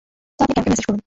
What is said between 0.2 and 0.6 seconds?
তাই আপনি